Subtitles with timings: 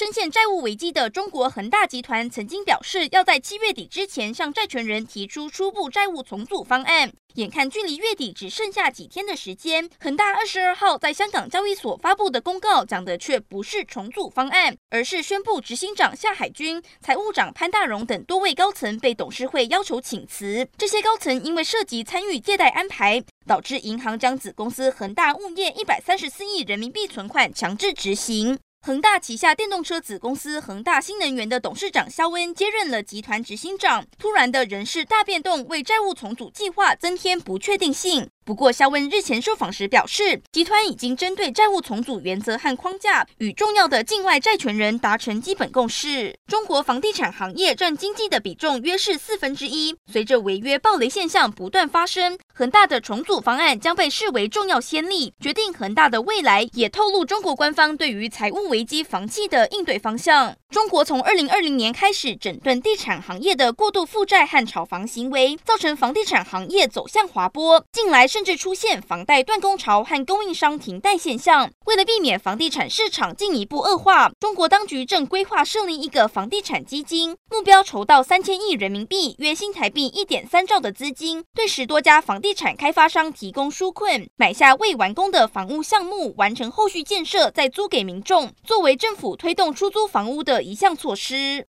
[0.00, 7.12] 深陷债务危机的中国恒大集团曾经表示，要在七月底之前向债权人提出初步债务重组方案。
[7.34, 20.66] 眼看距离月底只剩下几天的时间，恒大二十二号在香港交易所发布的公告讲的却不是重组方案，而是宣布执行长夏海军、财务长潘大荣等多位高层被董事会要求请辞。
[20.78, 28.58] 这些高层因为涉及参与借贷安排，导致银行将子公司恒大物业一百三十四亿人民币存款强制执行。
[28.82, 38.30] 恒大旗下电动车子公司恒大新能源的董事长肖恩接任了集团执行长，突然的人事大变动为债务重组计划增添不确定性。
[38.44, 46.34] 不过，肖恩日前受访时表示，集团已经针对债务重组原则和框架与重要的境外债权人达成基本共识。
[46.46, 49.94] 中国房地产行业占经济的比重约是四分之一。
[50.10, 60.56] 随着违约暴雷现象不断发生，恒大的重组方案将被视为重要先例，决定恒大的未来，也透露中国官方对于财务危机房企的应对方向。
[60.70, 67.84] 中国从二零二零年开始整顿地产行业的过度负债和炒房行为，造成房地产行业走向滑坡。
[67.92, 71.70] 近来甚至出现房贷断供潮和供应商停贷现象。
[71.84, 91.58] 为了避免房地产市场进一步恶化，中国当局正规划设立一个房地产基金，目标筹到三千亿人民币（约新台币一点三兆）的资金，对十多家房地产开发商提供纾困，买下未完工的房屋项目，完成后续建设再租给民众，作为政府推动出租房屋的一项措施。